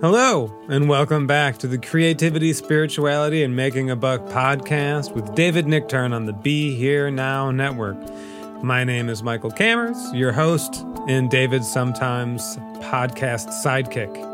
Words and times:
Hello, 0.00 0.52
and 0.68 0.88
welcome 0.88 1.26
back 1.26 1.58
to 1.58 1.66
the 1.66 1.78
Creativity, 1.78 2.52
Spirituality, 2.52 3.42
and 3.42 3.56
Making 3.56 3.90
a 3.90 3.96
Buck 3.96 4.20
podcast 4.26 5.12
with 5.12 5.34
David 5.34 5.66
Nichtern 5.66 6.12
on 6.14 6.26
the 6.26 6.32
Be 6.32 6.74
Here 6.76 7.10
Now 7.10 7.50
Network. 7.50 7.96
My 8.62 8.84
name 8.84 9.08
is 9.08 9.22
Michael 9.22 9.50
Cammers, 9.50 10.16
your 10.16 10.30
host 10.30 10.84
and 11.08 11.28
David's 11.30 11.68
sometimes 11.68 12.56
podcast 12.80 13.48
sidekick. 13.64 14.24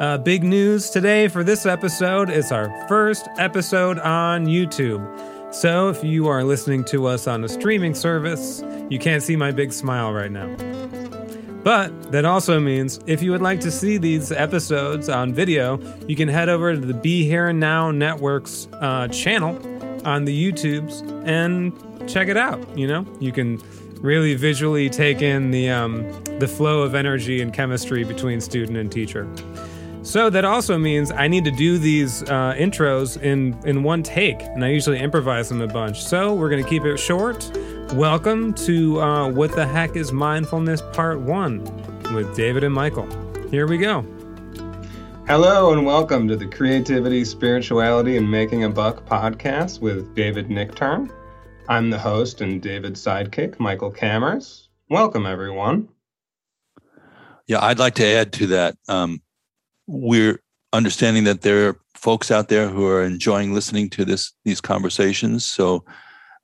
Uh, 0.00 0.18
big 0.18 0.44
news 0.44 0.90
today 0.90 1.28
for 1.28 1.42
this 1.42 1.64
episode 1.64 2.28
it's 2.28 2.52
our 2.52 2.68
first 2.86 3.26
episode 3.38 3.98
on 4.00 4.44
YouTube. 4.44 5.54
So 5.54 5.88
if 5.88 6.04
you 6.04 6.28
are 6.28 6.44
listening 6.44 6.84
to 6.86 7.06
us 7.06 7.26
on 7.26 7.42
a 7.42 7.48
streaming 7.48 7.94
service, 7.94 8.62
you 8.90 8.98
can't 8.98 9.22
see 9.22 9.36
my 9.36 9.52
big 9.52 9.72
smile 9.72 10.12
right 10.12 10.30
now. 10.30 10.54
But 11.66 12.12
that 12.12 12.24
also 12.24 12.60
means 12.60 13.00
if 13.08 13.20
you 13.24 13.32
would 13.32 13.42
like 13.42 13.58
to 13.62 13.72
see 13.72 13.98
these 13.98 14.30
episodes 14.30 15.08
on 15.08 15.34
video, 15.34 15.80
you 16.06 16.14
can 16.14 16.28
head 16.28 16.48
over 16.48 16.72
to 16.72 16.80
the 16.80 16.94
Be 16.94 17.24
Here 17.24 17.48
and 17.48 17.58
Now 17.58 17.90
Network's 17.90 18.68
uh, 18.74 19.08
channel 19.08 19.56
on 20.06 20.24
the 20.24 20.52
YouTubes 20.52 21.26
and 21.26 21.72
check 22.08 22.28
it 22.28 22.36
out. 22.36 22.78
You 22.78 22.86
know, 22.86 23.04
you 23.18 23.32
can 23.32 23.60
really 24.00 24.36
visually 24.36 24.88
take 24.88 25.22
in 25.22 25.50
the 25.50 25.68
um, 25.68 26.08
the 26.38 26.46
flow 26.46 26.82
of 26.82 26.94
energy 26.94 27.42
and 27.42 27.52
chemistry 27.52 28.04
between 28.04 28.40
student 28.40 28.78
and 28.78 28.92
teacher. 28.92 29.28
So 30.02 30.30
that 30.30 30.44
also 30.44 30.78
means 30.78 31.10
I 31.10 31.26
need 31.26 31.44
to 31.46 31.50
do 31.50 31.78
these 31.78 32.22
uh, 32.22 32.54
intros 32.56 33.20
in 33.20 33.58
in 33.66 33.82
one 33.82 34.04
take, 34.04 34.40
and 34.40 34.64
I 34.64 34.68
usually 34.68 35.00
improvise 35.00 35.48
them 35.48 35.62
a 35.62 35.66
bunch. 35.66 36.04
So 36.04 36.32
we're 36.32 36.48
gonna 36.48 36.62
keep 36.62 36.84
it 36.84 36.96
short. 36.96 37.50
Welcome 37.92 38.52
to 38.54 39.00
uh, 39.00 39.30
What 39.30 39.54
the 39.54 39.64
Heck 39.64 39.94
is 39.94 40.12
Mindfulness 40.12 40.82
Part 40.92 41.20
1 41.20 42.12
with 42.14 42.34
David 42.34 42.64
and 42.64 42.74
Michael. 42.74 43.08
Here 43.48 43.68
we 43.68 43.78
go. 43.78 44.02
Hello, 45.28 45.72
and 45.72 45.86
welcome 45.86 46.26
to 46.26 46.36
the 46.36 46.46
Creativity, 46.46 47.24
Spirituality, 47.24 48.16
and 48.16 48.28
Making 48.28 48.64
a 48.64 48.68
Buck 48.68 49.06
podcast 49.06 49.80
with 49.80 50.14
David 50.16 50.48
Nichtern. 50.48 51.10
I'm 51.68 51.88
the 51.88 51.98
host 51.98 52.40
and 52.40 52.60
David's 52.60 53.02
sidekick, 53.02 53.60
Michael 53.60 53.92
Cammers. 53.92 54.66
Welcome, 54.90 55.24
everyone. 55.24 55.88
Yeah, 57.46 57.64
I'd 57.64 57.78
like 57.78 57.94
to 57.94 58.04
add 58.04 58.32
to 58.34 58.48
that. 58.48 58.76
Um, 58.88 59.22
we're 59.86 60.42
understanding 60.72 61.22
that 61.24 61.42
there 61.42 61.68
are 61.68 61.80
folks 61.94 62.32
out 62.32 62.48
there 62.48 62.68
who 62.68 62.84
are 62.86 63.04
enjoying 63.04 63.54
listening 63.54 63.88
to 63.90 64.04
this 64.04 64.32
these 64.44 64.60
conversations. 64.60 65.44
So 65.44 65.84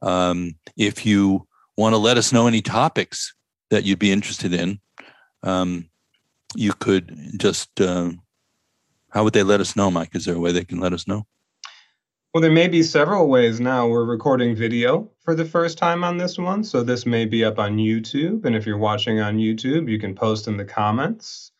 um, 0.03 0.55
if 0.77 1.06
you 1.06 1.47
want 1.77 1.95
to 1.95 1.98
let 1.98 2.19
us 2.19 2.33
know 2.33 2.47
any 2.47 2.61
topics 2.61 3.34
that 3.70 3.84
you'd 3.84 3.98
be 3.98 4.12
interested 4.12 4.53
in, 4.53 4.78
um, 5.42 5.89
you 6.55 6.72
could 6.75 7.17
just, 7.39 7.81
uh, 7.81 8.11
how 9.11 9.25
would 9.25 9.33
they 9.33 9.42
let 9.42 9.61
us 9.61 9.77
know, 9.77 9.91
Mike? 9.91 10.14
Is 10.14 10.27
there 10.27 10.34
a 10.34 10.41
way 10.41 10.53
they 10.53 10.64
can 10.64 10.81
let 10.81 10.92
us 10.92 11.06
know? 11.06 11.27
Well, 12.34 12.41
there 12.41 12.50
may 12.50 12.69
be 12.69 12.83
several 12.83 13.28
ways 13.28 13.61
now. 13.61 13.86
We're 13.86 14.05
recording 14.05 14.56
video 14.56 15.11
for 15.20 15.34
the 15.34 15.44
first 15.44 15.77
time 15.77 16.03
on 16.03 16.16
this 16.16 16.39
one. 16.39 16.64
So 16.64 16.83
this 16.83 17.05
may 17.05 17.27
be 17.27 17.44
up 17.44 17.59
on 17.59 17.77
YouTube. 17.77 18.47
And 18.47 18.56
if 18.56 18.66
you're 18.66 18.78
watching 18.78 19.20
on 19.20 19.37
YouTube, 19.37 19.91
you 19.91 19.98
can 19.98 20.14
post 20.14 20.48
in 20.48 20.56
the 20.56 20.64
comments. 20.64 21.53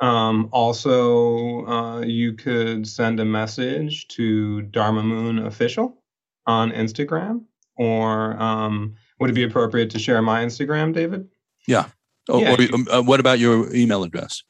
Um, 0.00 0.48
also, 0.52 1.64
uh, 1.66 2.00
you 2.00 2.34
could 2.34 2.86
send 2.86 3.20
a 3.20 3.24
message 3.24 4.08
to 4.08 4.62
Dharma 4.62 5.02
Moon 5.02 5.38
Official 5.38 6.02
on 6.46 6.72
Instagram 6.72 7.44
or 7.76 8.40
um, 8.40 8.94
would 9.20 9.30
it 9.30 9.34
be 9.34 9.44
appropriate 9.44 9.90
to 9.90 9.98
share 9.98 10.20
my 10.22 10.44
Instagram, 10.44 10.92
David? 10.92 11.28
Yeah. 11.66 11.86
Oh, 12.28 12.40
yeah. 12.40 12.54
Or, 12.54 12.74
um, 12.74 12.86
uh, 12.90 13.02
what 13.02 13.20
about 13.20 13.38
your 13.38 13.74
email 13.74 14.04
address? 14.04 14.42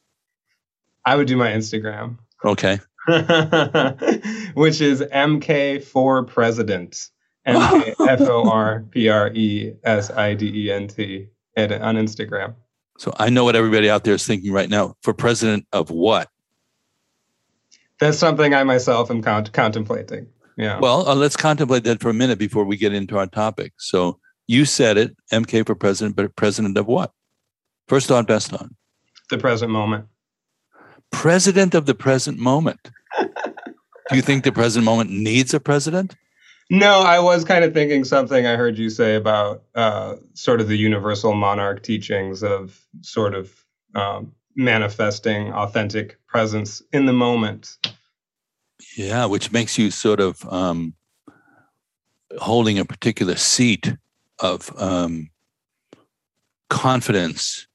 I 1.04 1.16
would 1.16 1.26
do 1.26 1.36
my 1.36 1.50
Instagram. 1.50 2.18
Okay. 2.44 2.78
Which 4.54 4.80
is 4.80 5.00
MK4President. 5.00 7.10
M 7.44 7.82
K 7.82 7.94
F 8.08 8.20
O 8.20 8.48
R 8.48 8.84
P 8.90 9.08
R 9.08 9.30
E 9.32 9.72
S 9.82 10.10
I 10.10 10.34
D 10.34 10.66
E 10.66 10.72
N 10.72 10.88
T 10.88 11.28
on 11.56 11.96
Instagram. 11.96 12.54
So 12.98 13.12
I 13.18 13.30
know 13.30 13.44
what 13.44 13.56
everybody 13.56 13.90
out 13.90 14.04
there 14.04 14.14
is 14.14 14.26
thinking 14.26 14.52
right 14.52 14.68
now. 14.68 14.94
For 15.02 15.12
president 15.12 15.66
of 15.72 15.90
what? 15.90 16.28
That's 17.98 18.18
something 18.18 18.54
I 18.54 18.64
myself 18.64 19.10
am 19.10 19.22
contemplating. 19.22 20.26
Yeah. 20.56 20.78
Well, 20.78 21.08
uh, 21.08 21.14
let's 21.14 21.36
contemplate 21.36 21.84
that 21.84 22.00
for 22.00 22.10
a 22.10 22.14
minute 22.14 22.38
before 22.38 22.64
we 22.64 22.76
get 22.76 22.92
into 22.92 23.18
our 23.18 23.26
topic. 23.26 23.72
So 23.78 24.18
you 24.46 24.64
said 24.64 24.98
it, 24.98 25.16
MK 25.32 25.66
for 25.66 25.74
president, 25.74 26.16
but 26.16 26.34
president 26.36 26.76
of 26.76 26.86
what? 26.86 27.12
First 27.88 28.10
on, 28.10 28.24
best 28.24 28.52
on. 28.52 28.74
The 29.30 29.38
present 29.38 29.70
moment. 29.70 30.06
President 31.10 31.74
of 31.74 31.86
the 31.86 31.94
present 31.94 32.38
moment. 32.38 32.90
Do 33.18 34.16
you 34.16 34.22
think 34.22 34.44
the 34.44 34.52
present 34.52 34.84
moment 34.84 35.10
needs 35.10 35.54
a 35.54 35.60
president? 35.60 36.14
No, 36.70 37.00
I 37.00 37.18
was 37.18 37.44
kind 37.44 37.64
of 37.64 37.74
thinking 37.74 38.04
something 38.04 38.46
I 38.46 38.56
heard 38.56 38.78
you 38.78 38.88
say 38.88 39.14
about 39.14 39.64
uh, 39.74 40.16
sort 40.34 40.60
of 40.60 40.68
the 40.68 40.76
universal 40.76 41.34
monarch 41.34 41.82
teachings 41.82 42.42
of 42.42 42.80
sort 43.02 43.34
of 43.34 43.52
um, 43.94 44.32
manifesting 44.56 45.52
authentic 45.52 46.18
presence 46.26 46.82
in 46.92 47.06
the 47.06 47.12
moment. 47.12 47.76
Yeah, 48.96 49.24
which 49.26 49.52
makes 49.52 49.78
you 49.78 49.90
sort 49.90 50.20
of 50.20 50.46
um, 50.52 50.94
holding 52.38 52.78
a 52.78 52.84
particular 52.84 53.36
seat 53.36 53.94
of 54.38 54.70
um, 54.80 55.30
confidence, 56.68 57.66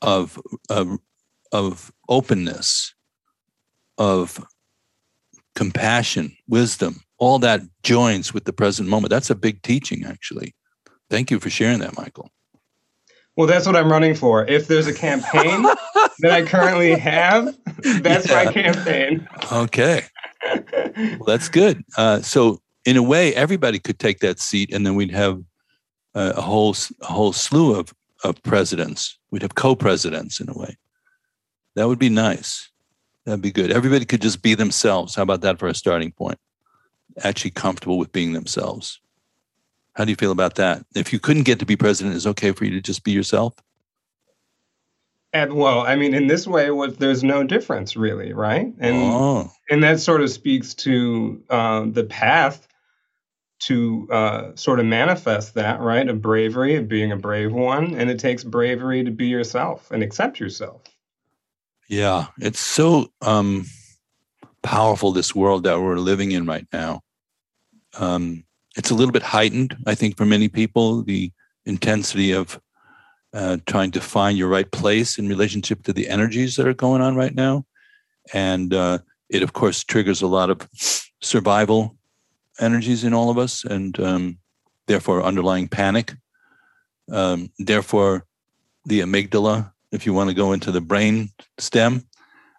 of, 0.00 0.38
of 0.68 0.98
of 1.52 1.92
openness, 2.08 2.94
of 3.98 4.42
compassion, 5.54 6.34
wisdom. 6.48 7.02
All 7.18 7.38
that 7.40 7.60
joins 7.82 8.32
with 8.32 8.44
the 8.44 8.52
present 8.52 8.88
moment. 8.88 9.10
That's 9.10 9.30
a 9.30 9.34
big 9.34 9.62
teaching, 9.62 10.04
actually. 10.04 10.54
Thank 11.10 11.30
you 11.30 11.38
for 11.38 11.50
sharing 11.50 11.80
that, 11.80 11.96
Michael. 11.96 12.30
Well, 13.36 13.46
that's 13.46 13.66
what 13.66 13.76
I'm 13.76 13.92
running 13.92 14.14
for. 14.14 14.46
If 14.46 14.66
there's 14.66 14.86
a 14.86 14.94
campaign 14.94 15.62
that 16.20 16.32
I 16.32 16.42
currently 16.42 16.98
have, 16.98 17.54
that's 18.00 18.28
yeah. 18.28 18.44
my 18.44 18.52
campaign. 18.52 19.28
Okay 19.52 20.04
well, 20.44 21.26
that's 21.26 21.48
good. 21.48 21.84
Uh, 21.96 22.20
so, 22.20 22.60
in 22.84 22.96
a 22.96 23.02
way, 23.02 23.34
everybody 23.34 23.78
could 23.78 23.98
take 23.98 24.20
that 24.20 24.40
seat, 24.40 24.72
and 24.72 24.84
then 24.84 24.94
we'd 24.94 25.10
have 25.12 25.42
uh, 26.14 26.32
a 26.36 26.40
whole 26.40 26.74
a 27.00 27.06
whole 27.06 27.32
slew 27.32 27.78
of 27.78 27.94
of 28.24 28.42
presidents. 28.42 29.18
We'd 29.30 29.42
have 29.42 29.54
co-presidents 29.54 30.40
in 30.40 30.48
a 30.48 30.56
way. 30.56 30.76
That 31.74 31.88
would 31.88 31.98
be 31.98 32.08
nice. 32.08 32.70
That'd 33.24 33.42
be 33.42 33.52
good. 33.52 33.70
Everybody 33.70 34.04
could 34.04 34.20
just 34.20 34.42
be 34.42 34.54
themselves. 34.54 35.14
How 35.14 35.22
about 35.22 35.42
that 35.42 35.58
for 35.58 35.68
a 35.68 35.74
starting 35.74 36.12
point? 36.12 36.38
Actually, 37.22 37.50
comfortable 37.50 37.98
with 37.98 38.12
being 38.12 38.32
themselves. 38.32 39.00
How 39.94 40.04
do 40.04 40.10
you 40.10 40.16
feel 40.16 40.32
about 40.32 40.56
that? 40.56 40.84
If 40.94 41.12
you 41.12 41.18
couldn't 41.18 41.44
get 41.44 41.58
to 41.58 41.66
be 41.66 41.76
president, 41.76 42.16
is 42.16 42.26
okay 42.26 42.52
for 42.52 42.64
you 42.64 42.70
to 42.72 42.80
just 42.80 43.04
be 43.04 43.12
yourself? 43.12 43.54
And 45.32 45.54
well, 45.54 45.80
I 45.80 45.96
mean, 45.96 46.12
in 46.12 46.26
this 46.26 46.46
way, 46.46 46.70
what 46.70 46.98
there's 46.98 47.24
no 47.24 47.42
difference 47.42 47.96
really, 47.96 48.32
right? 48.32 48.72
And 48.78 48.96
oh. 48.96 49.50
and 49.70 49.82
that 49.82 50.00
sort 50.00 50.20
of 50.20 50.30
speaks 50.30 50.74
to 50.74 51.42
uh, 51.48 51.86
the 51.88 52.04
path 52.04 52.68
to 53.60 54.08
uh, 54.10 54.56
sort 54.56 54.80
of 54.80 54.86
manifest 54.86 55.54
that, 55.54 55.80
right? 55.80 56.06
Of 56.08 56.20
bravery, 56.20 56.76
of 56.76 56.88
being 56.88 57.12
a 57.12 57.16
brave 57.16 57.52
one, 57.52 57.94
and 57.94 58.10
it 58.10 58.18
takes 58.18 58.44
bravery 58.44 59.04
to 59.04 59.10
be 59.10 59.26
yourself 59.26 59.90
and 59.90 60.02
accept 60.02 60.40
yourself. 60.40 60.82
Yeah, 61.88 62.26
it's 62.38 62.60
so 62.60 63.12
um, 63.22 63.66
powerful 64.62 65.12
this 65.12 65.34
world 65.34 65.64
that 65.64 65.80
we're 65.80 65.98
living 65.98 66.32
in 66.32 66.44
right 66.44 66.66
now. 66.72 67.00
Um, 67.98 68.44
it's 68.76 68.90
a 68.90 68.94
little 68.94 69.12
bit 69.12 69.22
heightened, 69.22 69.76
I 69.86 69.94
think, 69.94 70.16
for 70.16 70.26
many 70.26 70.48
people. 70.48 71.02
The 71.02 71.30
intensity 71.64 72.32
of 72.32 72.60
uh, 73.34 73.58
trying 73.66 73.90
to 73.92 74.00
find 74.00 74.36
your 74.36 74.48
right 74.48 74.70
place 74.70 75.18
in 75.18 75.28
relationship 75.28 75.82
to 75.84 75.92
the 75.92 76.08
energies 76.08 76.56
that 76.56 76.66
are 76.66 76.74
going 76.74 77.00
on 77.00 77.16
right 77.16 77.34
now. 77.34 77.64
And 78.32 78.74
uh, 78.74 78.98
it, 79.28 79.42
of 79.42 79.52
course, 79.52 79.84
triggers 79.84 80.22
a 80.22 80.26
lot 80.26 80.50
of 80.50 80.68
survival 81.20 81.96
energies 82.60 83.04
in 83.04 83.14
all 83.14 83.30
of 83.30 83.38
us, 83.38 83.64
and 83.64 83.98
um, 84.00 84.38
therefore 84.86 85.22
underlying 85.22 85.68
panic. 85.68 86.14
Um, 87.10 87.50
therefore, 87.58 88.26
the 88.84 89.00
amygdala, 89.00 89.72
if 89.90 90.06
you 90.06 90.12
want 90.12 90.30
to 90.30 90.36
go 90.36 90.52
into 90.52 90.70
the 90.70 90.80
brain 90.80 91.30
stem, 91.58 92.06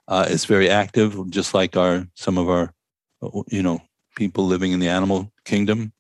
uh, 0.08 0.26
is 0.30 0.46
very 0.46 0.70
active, 0.70 1.30
just 1.30 1.54
like 1.54 1.78
our 1.78 2.08
some 2.16 2.38
of 2.38 2.50
our, 2.50 2.74
you 3.48 3.64
know, 3.64 3.82
people 4.16 4.46
living 4.46 4.72
in 4.72 4.80
the 4.80 4.90
animal 4.90 5.32
kingdom, 5.46 5.94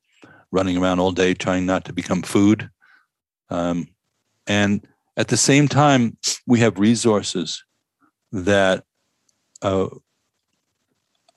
running 0.52 0.78
around 0.78 1.00
all 1.00 1.12
day 1.12 1.34
trying 1.34 1.66
not 1.66 1.86
to 1.86 1.94
become 1.94 2.22
food. 2.22 2.70
Um, 3.50 3.88
and 4.48 4.86
at 5.18 5.28
the 5.28 5.38
same 5.38 5.68
time, 5.68 6.18
we 6.48 6.60
have 6.60 6.80
resources 6.80 7.64
that 8.32 8.84
uh, 9.62 9.88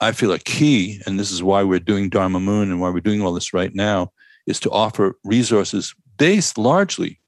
I 0.01 0.11
feel 0.11 0.33
are 0.33 0.39
key, 0.39 1.01
and 1.05 1.19
this 1.19 1.31
is 1.31 1.43
why 1.43 1.63
we're 1.63 1.79
doing 1.79 2.09
Dharma 2.09 2.39
Moon 2.39 2.71
and 2.71 2.81
why 2.81 2.89
we're 2.89 3.01
doing 3.01 3.21
all 3.21 3.33
this 3.33 3.53
right 3.53 3.73
now, 3.75 4.11
is 4.47 4.59
to 4.61 4.71
offer 4.71 5.17
resources 5.23 5.93
based 6.17 6.57
largely 6.57 7.19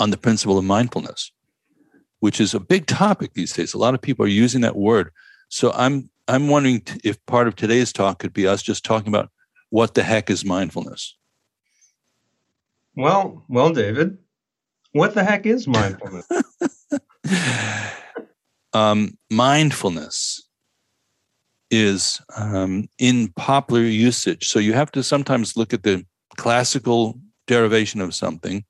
on 0.00 0.10
the 0.10 0.16
principle 0.16 0.58
of 0.58 0.64
mindfulness. 0.64 1.32
which 2.20 2.40
is 2.40 2.54
a 2.54 2.60
big 2.60 2.86
topic 2.86 3.34
these 3.34 3.52
days. 3.52 3.74
A 3.74 3.78
lot 3.78 3.94
of 3.94 4.00
people 4.00 4.24
are 4.24 4.28
using 4.28 4.60
that 4.60 4.76
word. 4.76 5.10
So 5.48 5.72
I'm 5.72 6.08
I'm 6.28 6.48
wondering 6.48 6.82
if 7.02 7.24
part 7.26 7.48
of 7.48 7.56
today's 7.56 7.92
talk 7.92 8.20
could 8.20 8.32
be 8.32 8.46
us 8.46 8.62
just 8.62 8.84
talking 8.84 9.08
about 9.08 9.28
what 9.70 9.94
the 9.94 10.04
heck 10.04 10.30
is 10.30 10.44
mindfulness. 10.44 11.16
Well, 12.94 13.44
well, 13.48 13.72
David, 13.72 14.18
what 14.92 15.14
the 15.14 15.24
heck 15.24 15.46
is 15.46 15.66
mindfulness? 15.66 16.26
um, 18.72 19.16
mindfulness 19.30 20.46
is 21.70 22.20
um, 22.36 22.88
in 22.98 23.32
popular 23.36 23.82
usage. 23.82 24.48
So 24.48 24.58
you 24.58 24.74
have 24.74 24.92
to 24.92 25.02
sometimes 25.02 25.56
look 25.56 25.72
at 25.72 25.82
the 25.82 26.04
classical 26.36 27.18
derivation 27.46 28.00
of 28.00 28.14
something 28.14 28.64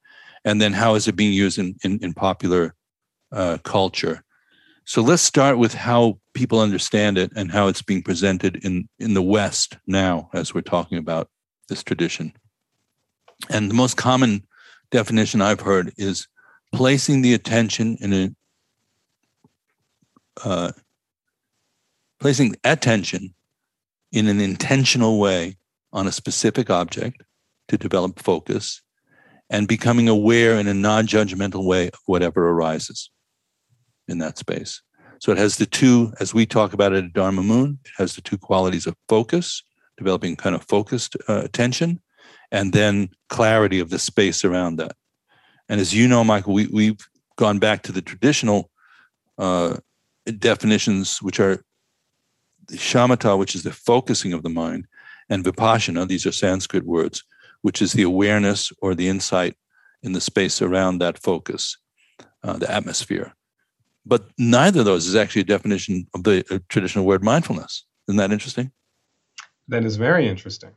and 0.45 0.61
then 0.61 0.73
how 0.73 0.95
is 0.95 1.09
it 1.09 1.17
being 1.17 1.33
used 1.33 1.59
in, 1.59 1.77
in, 1.85 1.99
in 2.03 2.15
popular 2.15 2.75
uh, 3.33 3.59
culture. 3.65 4.23
So 4.85 5.03
let's 5.03 5.23
start 5.23 5.59
with 5.59 5.75
how 5.75 6.19
people 6.35 6.61
understand 6.61 7.19
it 7.19 7.33
and 7.37 7.51
how 7.51 7.69
it's 7.69 7.83
being 7.83 8.03
presented 8.03 8.65
in, 8.65 8.89
in 8.99 9.15
the 9.15 9.23
West 9.23 9.79
now, 9.87 10.29
as 10.35 10.55
we're 10.55 10.61
talking 10.61 10.99
about 10.99 11.29
this 11.69 11.83
tradition. 11.83 12.33
And 13.49 13.71
the 13.71 13.75
most 13.75 13.97
common 13.97 14.47
definition 14.93 15.43
I've 15.43 15.61
heard 15.61 15.93
is 15.97 16.29
placing 16.73 17.23
the 17.23 17.35
attention 17.35 17.97
in 18.01 18.13
a 18.13 18.31
uh, 20.45 20.73
placing 22.21 22.55
attention 22.63 23.35
in 24.13 24.29
an 24.29 24.41
intentional 24.41 25.19
way 25.19 25.57
on 25.93 26.07
a 26.07 26.13
specific 26.13 26.71
object 26.71 27.23
to 27.69 27.77
develop 27.77 28.21
focus 28.21 28.81
and 29.51 29.67
becoming 29.67 30.09
aware 30.09 30.57
in 30.57 30.69
a 30.69 30.75
non-judgmental 30.75 31.65
way 31.65 31.89
of 31.89 31.99
whatever 32.07 32.49
arises 32.49 33.11
in 34.09 34.19
that 34.19 34.39
space. 34.39 34.81
So 35.21 35.33
it 35.33 35.39
has 35.39 35.57
the 35.57 35.67
two, 35.67 36.13
as 36.21 36.33
we 36.33 36.47
talk 36.47 36.73
about 36.73 36.93
it 36.93 37.05
at 37.05 37.13
Dharma 37.13 37.43
Moon, 37.43 37.79
it 37.85 37.93
has 37.99 38.15
the 38.15 38.23
two 38.23 38.39
qualities 38.39 38.87
of 38.87 38.97
focus, 39.09 39.63
developing 39.99 40.37
kind 40.37 40.55
of 40.55 40.65
focused 40.65 41.17
uh, 41.29 41.43
attention, 41.45 42.01
and 42.53 42.73
then 42.73 43.09
clarity 43.31 43.81
of 43.81 43.91
the 43.91 43.99
space 43.99 44.45
around 44.45 44.77
that. 44.77 44.95
And 45.69 45.81
as 45.81 45.93
you 45.95 46.07
know, 46.07 46.23
Michael, 46.23 46.53
we, 46.53 46.67
we've 46.67 47.01
gone 47.37 47.59
back 47.59 47.83
to 47.83 47.93
the 47.93 48.03
traditional 48.03 48.71
uh, 49.39 49.79
definitions, 50.39 51.21
which 51.23 51.41
are 51.41 51.65
shamatha, 52.71 53.37
which 53.39 53.55
is 53.55 53.63
the 53.63 53.73
focusing 53.73 54.33
of 54.35 54.43
the 54.43 54.51
mind, 54.51 54.87
and 55.29 55.43
vipassana, 55.43 56.07
these 56.07 56.27
are 56.27 56.33
Sanskrit 56.33 56.85
words, 56.85 57.25
which 57.63 57.81
is 57.81 57.95
the 57.95 58.03
awareness 58.03 58.71
or 58.83 58.95
the 58.95 59.09
insight 59.09 59.57
in 60.03 60.13
the 60.13 60.21
space 60.21 60.61
around 60.61 60.99
that 60.99 61.19
focus, 61.19 61.79
uh, 62.45 62.59
the 62.59 62.71
atmosphere. 62.71 63.33
But 64.05 64.27
neither 64.37 64.81
of 64.81 64.87
those 64.87 65.07
is 65.07 65.17
actually 65.17 65.43
a 65.43 65.47
definition 65.47 66.07
of 66.15 66.25
the 66.25 66.63
traditional 66.69 67.07
word 67.07 67.25
mindfulness. 67.25 67.87
Isn't 68.09 68.19
that 68.19 68.33
interesting? 68.33 68.73
That 69.69 69.85
is 69.85 69.97
very 69.97 70.29
interesting. 70.29 70.73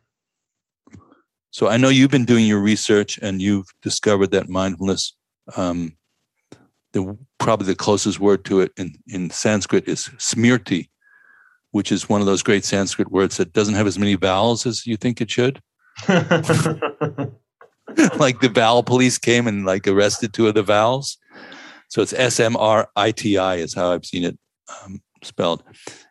So 1.56 1.70
I 1.70 1.78
know 1.78 1.88
you've 1.88 2.12
been 2.12 2.26
doing 2.26 2.46
your 2.46 2.60
research 2.60 3.18
and 3.22 3.42
you've 3.42 3.70
discovered 3.82 4.32
that 4.32 4.50
mindfulness, 4.50 5.16
um, 5.56 5.96
the 6.92 7.18
probably 7.40 7.68
the 7.68 7.76
closest 7.76 8.20
word 8.20 8.44
to 8.44 8.60
it 8.60 8.74
in, 8.76 8.94
in 9.08 9.30
Sanskrit 9.30 9.88
is 9.88 10.10
smriti, 10.18 10.90
which 11.72 11.94
is 11.94 12.10
one 12.10 12.20
of 12.20 12.28
those 12.28 12.44
great 12.44 12.66
Sanskrit 12.66 13.10
words 13.10 13.38
that 13.38 13.54
doesn't 13.54 13.76
have 13.76 13.88
as 13.88 13.98
many 13.98 14.16
vowels 14.16 14.66
as 14.66 14.86
you 14.86 14.98
think 14.98 15.22
it 15.22 15.32
should. 15.32 15.62
like 16.10 16.28
the 18.42 18.52
vowel 18.54 18.84
police 18.84 19.18
came 19.18 19.48
and 19.48 19.66
like 19.66 19.88
arrested 19.88 20.34
two 20.34 20.50
of 20.50 20.56
the 20.56 20.62
vowels. 20.62 21.18
So 21.88 22.02
it's 22.02 22.12
S 22.12 22.38
M 22.38 22.58
R 22.58 22.90
I 22.98 23.12
T 23.12 23.38
I 23.38 23.56
is 23.56 23.74
how 23.74 23.94
I've 23.94 24.04
seen 24.04 24.26
it 24.26 24.38
um, 24.84 25.02
spelled. 25.24 25.64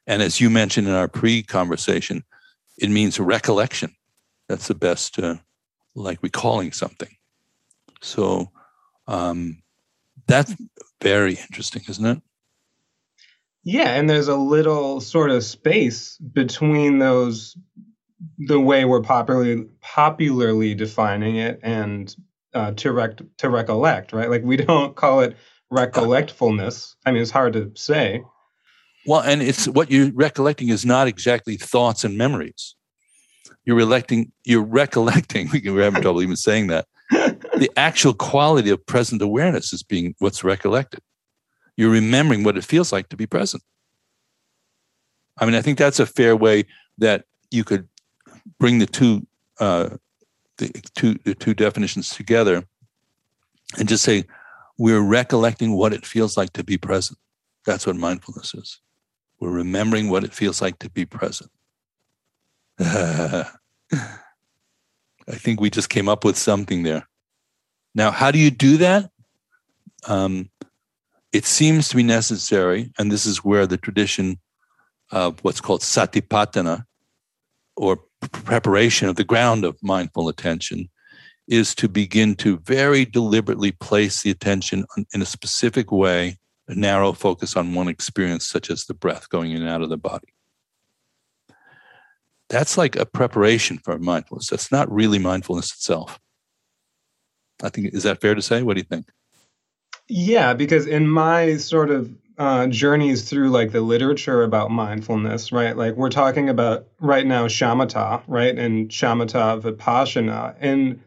And 0.07 0.23
as 0.23 0.41
you 0.41 0.49
mentioned 0.49 0.89
in 0.89 0.95
our 0.95 1.07
pre-conversation, 1.07 2.25
it 2.79 2.89
means 2.89 3.21
recollection. 3.21 3.95
That's 4.49 4.69
the 4.69 4.75
best, 4.75 5.19
uh, 5.19 5.37
like 5.95 6.23
recalling 6.23 6.73
something. 6.73 7.17
So 8.03 8.51
um, 9.07 9.63
that's 10.27 10.55
very 11.01 11.35
interesting, 11.35 11.83
isn't 11.89 12.05
it? 12.05 12.23
Yeah, 13.63 13.95
and 13.95 14.09
there's 14.09 14.29
a 14.29 14.37
little 14.37 15.01
sort 15.01 15.31
of 15.31 15.43
space 15.43 16.19
between 16.19 16.99
those, 16.99 17.57
the 18.39 18.61
way 18.61 18.85
we're 18.85 19.01
popularly 19.01 19.67
popularly 19.81 20.75
defining 20.75 21.37
it, 21.37 21.61
and 21.63 22.15
uh, 22.53 22.73
to 22.73 22.93
rec- 22.93 23.21
to 23.39 23.49
recollect, 23.49 24.13
right? 24.13 24.29
Like 24.29 24.43
we 24.45 24.59
don't 24.59 24.95
call 24.95 25.21
it 25.21 25.37
recollectfulness. 25.73 26.95
I 27.07 27.13
mean, 27.13 27.23
it's 27.23 27.31
hard 27.31 27.55
to 27.55 27.73
say. 27.75 28.23
Well, 29.07 29.21
and 29.21 29.43
it's 29.43 29.67
what 29.67 29.91
you're 29.91 30.13
recollecting 30.13 30.69
is 30.69 30.85
not 30.85 31.09
exactly 31.09 31.57
thoughts 31.57 32.05
and 32.05 32.19
memories 32.19 32.75
you're 33.65 33.77
recollecting 33.77 34.33
you're 34.45 34.63
recollecting 34.63 35.49
we're 35.53 35.83
having 35.83 36.03
trouble 36.03 36.23
even 36.23 36.37
saying 36.37 36.69
that. 36.69 36.87
The 37.11 37.71
actual 37.77 38.15
quality 38.15 38.71
of 38.71 38.85
present 38.87 39.23
awareness 39.23 39.73
is 39.73 39.83
being 39.83 40.15
what's 40.19 40.43
recollected. 40.43 41.01
You're 41.77 41.91
remembering 41.91 42.43
what 42.43 42.57
it 42.57 42.65
feels 42.65 42.93
like 42.93 43.09
to 43.11 43.17
be 43.17 43.27
present. 43.27 43.63
I 45.39 45.47
mean 45.47 45.55
i 45.55 45.63
think 45.63 45.79
that's 45.79 46.01
a 46.01 46.07
fair 46.07 46.37
way 46.37 46.65
that 46.99 47.25
you 47.51 47.65
could 47.65 47.89
bring 48.59 48.79
the 48.79 48.87
two 48.87 49.27
uh, 49.61 49.91
the 50.59 50.69
two 50.95 51.15
the 51.25 51.35
two 51.35 51.55
definitions 51.55 52.11
together 52.11 52.65
and 53.79 53.89
just 53.89 54.05
say 54.05 54.25
we're 54.79 55.01
recollecting 55.01 55.77
what 55.77 55.93
it 55.93 56.05
feels 56.05 56.37
like 56.37 56.53
to 56.55 56.65
be 56.65 56.77
present. 56.77 57.19
That's 57.65 57.87
what 57.87 57.97
mindfulness 57.97 58.55
is. 58.55 58.81
We're 59.41 59.51
remembering 59.51 60.09
what 60.09 60.25
it 60.25 60.33
feels 60.33 60.61
like 60.61 60.79
to 60.81 60.91
be 60.91 61.07
present 61.07 61.51
I 62.81 63.47
think 65.29 65.61
we 65.61 65.71
just 65.71 65.89
came 65.89 66.09
up 66.09 66.25
with 66.25 66.37
something 66.37 66.83
there. 66.83 67.07
Now, 67.95 68.11
how 68.11 68.31
do 68.31 68.39
you 68.39 68.51
do 68.51 68.77
that? 68.79 69.11
Um, 70.07 70.51
it 71.33 71.45
seems 71.45 71.89
to 71.89 71.97
be 71.97 72.03
necessary, 72.03 72.93
and 72.99 73.11
this 73.11 73.27
is 73.27 73.45
where 73.45 73.67
the 73.67 73.77
tradition 73.77 74.39
of 75.11 75.39
what's 75.43 75.61
called 75.61 75.83
satipatthana, 75.83 76.85
or 77.77 78.01
preparation 78.33 79.09
of 79.09 79.17
the 79.17 79.25
ground 79.25 79.65
of 79.65 79.81
mindful 79.83 80.29
attention, 80.29 80.89
is 81.47 81.75
to 81.77 81.89
begin 81.89 82.35
to 82.37 82.59
very 82.59 83.05
deliberately 83.05 83.71
place 83.71 84.23
the 84.23 84.31
attention 84.31 84.85
in 85.13 85.23
a 85.23 85.27
specific 85.27 85.93
way, 85.93 86.39
a 86.69 86.75
narrow 86.75 87.13
focus 87.13 87.57
on 87.57 87.75
one 87.75 87.89
experience, 87.89 88.47
such 88.47 88.71
as 88.71 88.87
the 88.87 88.95
breath 88.95 89.29
going 89.29 89.53
in 89.53 89.63
and 89.63 89.71
out 89.71 89.83
of 89.83 89.91
the 89.91 89.97
body 89.97 90.34
that's 92.55 92.79
like 92.79 92.95
a 92.95 93.05
preparation 93.05 93.79
for 93.79 93.99
mindfulness. 93.99 94.47
That's 94.47 94.71
not 94.71 94.91
really 94.91 95.19
mindfulness 95.19 95.73
itself. 95.73 96.21
I 97.65 97.69
think, 97.69 97.93
is 97.93 98.05
that 98.05 98.21
fair 98.21 98.37
to 98.37 98.43
say? 98.43 98.63
What 98.63 98.75
do 98.75 98.81
you 98.81 98.85
think? 98.85 99.09
Yeah, 100.09 100.55
because 100.55 100.87
in 100.87 101.09
my 101.09 101.57
sort 101.57 101.91
of 101.91 102.15
uh, 102.39 102.69
journeys 102.69 103.29
through 103.29 103.51
like 103.51 103.73
the 103.73 103.81
literature 103.81 104.45
about 104.45 104.71
mindfulness, 104.71 105.51
right? 105.51 105.77
Like 105.77 105.97
we're 105.97 106.11
talking 106.11 106.49
about 106.49 106.87
right 107.01 107.27
now 107.27 107.49
shamatha, 107.49 108.23
right? 108.29 108.57
And 108.57 108.89
shamatha 108.89 109.61
vipassana. 109.61 110.55
And 110.61 111.01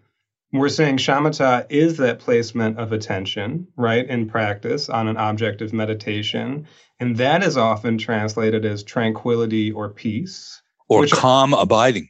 we're 0.51 0.67
saying 0.67 0.97
shamatha 0.97 1.65
is 1.69 1.95
that 1.97 2.19
placement 2.19 2.77
of 2.77 2.91
attention, 2.91 3.67
right, 3.77 4.05
in 4.05 4.27
practice 4.27 4.89
on 4.89 5.07
an 5.07 5.15
object 5.15 5.61
of 5.61 5.71
meditation. 5.71 6.67
And 6.99 7.15
that 7.17 7.41
is 7.41 7.55
often 7.55 7.97
translated 7.97 8.65
as 8.65 8.83
tranquility 8.83 9.71
or 9.71 9.87
peace 9.89 10.61
or 10.89 11.01
Which 11.01 11.11
calm 11.11 11.53
are, 11.53 11.61
abiding. 11.61 12.09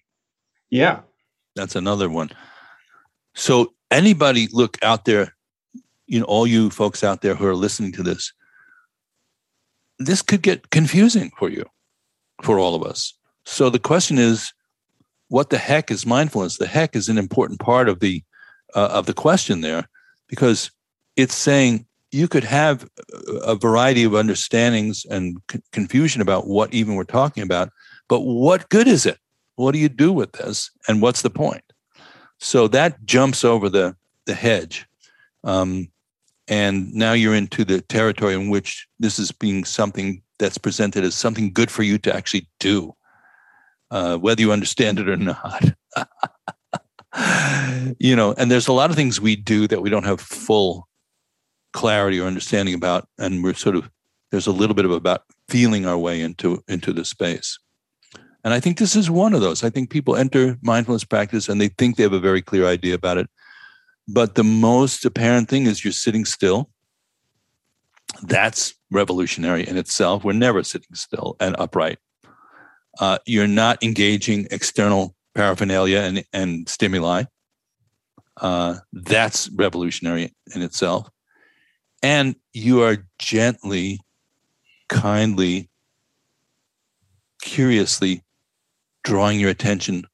Yeah. 0.70 1.02
That's 1.56 1.76
another 1.76 2.10
one. 2.10 2.30
So 3.36 3.74
anybody 3.92 4.48
look 4.52 4.78
out 4.84 5.06
there, 5.06 5.36
you 6.06 6.20
know, 6.20 6.26
all 6.26 6.48
you 6.48 6.70
folks 6.70 7.04
out 7.04 7.22
there 7.22 7.36
who 7.36 7.48
are 7.48 7.56
listening 7.56 7.92
to 7.94 8.04
this, 8.04 8.34
this 10.00 10.22
could 10.22 10.42
get 10.42 10.70
confusing 10.70 11.32
for 11.38 11.50
you, 11.50 11.66
for 12.44 12.60
all 12.60 12.76
of 12.76 12.84
us. 12.84 13.14
So 13.46 13.70
the 13.70 13.80
question 13.80 14.18
is, 14.18 14.54
what 15.30 15.50
the 15.50 15.58
heck 15.58 15.92
is 15.92 16.06
mindfulness? 16.06 16.58
The 16.58 16.68
heck 16.68 16.96
is 16.96 17.10
an 17.10 17.18
important 17.18 17.60
part 17.60 17.90
of 17.90 18.00
the 18.00 18.24
uh, 18.76 18.90
of 18.92 19.06
the 19.06 19.14
question 19.14 19.62
there, 19.62 19.90
because 20.28 20.72
it's 21.16 21.36
saying 21.36 21.86
you 22.12 22.28
could 22.28 22.44
have 22.44 22.88
a 23.44 23.56
variety 23.56 24.04
of 24.04 24.16
understandings 24.16 25.06
and 25.10 25.38
c- 25.52 25.62
confusion 25.72 26.22
about 26.22 26.48
what 26.48 26.74
even 26.74 26.96
we're 26.96 27.04
talking 27.04 27.44
about, 27.44 27.70
but 28.08 28.22
what 28.22 28.70
good 28.70 28.88
is 28.88 29.06
it? 29.06 29.18
What 29.56 29.74
do 29.74 29.80
you 29.80 29.90
do 29.90 30.12
with 30.12 30.34
this? 30.34 30.72
And 30.88 31.02
what's 31.02 31.22
the 31.22 31.30
point? 31.30 31.64
So 32.40 32.68
that 32.70 33.06
jumps 33.06 33.44
over 33.44 33.70
the, 33.70 33.96
the 34.26 34.34
hedge. 34.34 34.86
Um, 35.44 35.90
and 36.48 36.94
now 36.94 37.14
you're 37.14 37.36
into 37.36 37.66
the 37.66 37.82
territory 37.82 38.34
in 38.34 38.50
which 38.50 38.88
this 39.00 39.20
is 39.20 39.32
being 39.32 39.66
something 39.66 40.22
that's 40.40 40.58
presented 40.58 41.04
as 41.04 41.16
something 41.16 41.52
good 41.52 41.72
for 41.72 41.84
you 41.84 41.98
to 42.00 42.16
actually 42.16 42.48
do, 42.60 42.96
uh, 43.92 44.18
whether 44.18 44.42
you 44.42 44.52
understand 44.52 45.00
it 45.00 45.10
or 45.10 45.18
not. 45.18 45.64
you 48.00 48.16
know, 48.16 48.34
and 48.38 48.52
there's 48.52 48.68
a 48.68 48.74
lot 48.74 48.90
of 48.90 48.96
things 48.96 49.20
we 49.20 49.36
do 49.36 49.68
that 49.68 49.82
we 49.82 49.90
don't 49.90 50.06
have 50.06 50.22
full 50.22 50.88
clarity 51.74 52.20
or 52.20 52.28
understanding 52.28 52.76
about, 52.76 53.08
and 53.18 53.44
we're 53.44 53.54
sort 53.54 53.76
of 53.76 53.90
there's 54.32 54.48
a 54.48 54.52
little 54.52 54.76
bit 54.76 54.86
of 54.86 54.92
about 54.92 55.24
feeling 55.50 55.86
our 55.86 55.98
way 55.98 56.22
into 56.22 56.64
into 56.68 56.94
the 56.94 57.06
space. 57.06 57.60
And 58.44 58.54
I 58.54 58.60
think 58.60 58.78
this 58.78 58.96
is 58.96 59.10
one 59.10 59.34
of 59.34 59.42
those. 59.42 59.64
I 59.64 59.70
think 59.70 59.90
people 59.90 60.16
enter 60.16 60.58
mindfulness 60.62 61.04
practice 61.04 61.50
and 61.50 61.60
they 61.60 61.70
think 61.70 61.96
they 61.96 62.04
have 62.04 62.14
a 62.14 62.20
very 62.20 62.42
clear 62.42 62.66
idea 62.66 62.94
about 62.94 63.18
it. 63.18 63.30
But 64.08 64.36
the 64.36 64.44
most 64.44 65.04
apparent 65.06 65.50
thing 65.50 65.66
is 65.66 65.84
you're 65.84 65.92
sitting 65.92 66.24
still. 66.24 66.70
That's 68.24 68.74
revolutionary 68.90 69.68
in 69.68 69.78
itself. 69.78 70.24
We're 70.24 70.34
never 70.34 70.64
sitting 70.64 70.96
still 70.96 71.36
and 71.40 71.56
upright. 71.60 72.00
Uh, 73.00 73.20
you're 73.26 73.48
not 73.48 73.84
engaging 73.84 74.48
external 74.50 75.16
paraphernalia 75.36 76.00
and, 76.00 76.24
and 76.34 76.70
stimuli. 76.70 77.24
Uh, 78.38 78.76
that's 78.94 79.50
revolutionary 79.50 80.34
in 80.56 80.62
itself. 80.62 81.10
And 82.02 82.36
you 82.54 82.84
are 82.84 83.06
gently, 83.20 84.00
kindly, 84.88 85.70
curiously 87.42 88.24
drawing 89.08 89.40
your 89.40 89.50
attention 89.50 90.06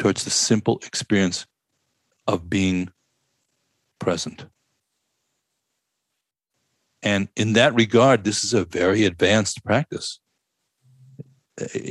towards 0.00 0.24
the 0.24 0.30
simple 0.30 0.80
experience 0.84 1.46
of 2.26 2.50
being 2.50 2.90
present. 4.00 4.46
And 7.04 7.28
in 7.36 7.52
that 7.52 7.72
regard, 7.76 8.24
this 8.24 8.42
is 8.42 8.52
a 8.52 8.64
very 8.64 9.04
advanced 9.04 9.64
practice. 9.64 10.18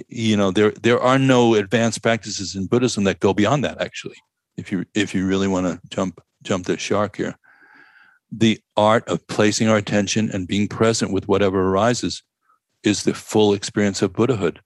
You 0.09 0.35
know, 0.35 0.51
there 0.51 0.71
there 0.71 0.99
are 0.99 1.17
no 1.17 1.55
advanced 1.55 2.03
practices 2.03 2.53
in 2.53 2.67
Buddhism 2.67 3.05
that 3.05 3.21
go 3.21 3.33
beyond 3.33 3.63
that. 3.63 3.79
Actually, 3.79 4.17
if 4.57 4.73
you 4.73 4.83
if 4.93 5.15
you 5.15 5.25
really 5.25 5.47
want 5.47 5.67
to 5.67 5.79
jump 5.89 6.19
jump 6.43 6.65
the 6.65 6.77
shark 6.77 7.15
here, 7.15 7.37
the 8.29 8.59
art 8.75 9.07
of 9.07 9.25
placing 9.27 9.69
our 9.69 9.77
attention 9.77 10.29
and 10.31 10.49
being 10.49 10.67
present 10.67 11.13
with 11.13 11.29
whatever 11.29 11.61
arises 11.69 12.23
is 12.83 13.03
the 13.03 13.13
full 13.13 13.53
experience 13.53 14.01
of 14.01 14.11
Buddhahood. 14.11 14.59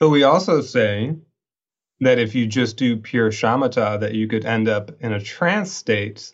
But 0.00 0.08
we 0.08 0.22
also 0.22 0.62
say 0.62 1.14
that 2.00 2.18
if 2.18 2.34
you 2.34 2.46
just 2.46 2.78
do 2.78 2.96
pure 2.96 3.30
shamatha, 3.30 4.00
that 4.00 4.14
you 4.14 4.26
could 4.26 4.46
end 4.46 4.66
up 4.66 4.90
in 5.00 5.12
a 5.12 5.20
trance 5.20 5.70
state. 5.70 6.32